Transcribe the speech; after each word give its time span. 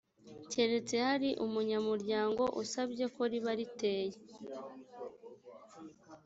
keretse 0.51 0.95
hari 1.07 1.29
umunyamuryango 1.45 2.43
usabye 2.61 3.05
ko 3.15 3.21
riba 3.31 3.53
riteye 3.59 4.17